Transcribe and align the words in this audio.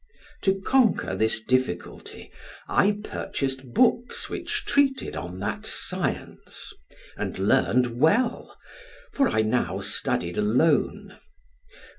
To 0.41 0.59
conquer 0.61 1.15
this 1.15 1.43
difficulty, 1.43 2.31
I 2.67 2.97
purchased 3.03 3.71
books 3.71 4.31
which 4.31 4.65
treated 4.65 5.15
on 5.15 5.37
that 5.41 5.63
science, 5.67 6.73
and 7.17 7.37
learned 7.37 7.99
well, 7.99 8.57
for 9.13 9.29
I 9.29 9.43
now 9.43 9.79
studied 9.81 10.39
alone. 10.39 11.19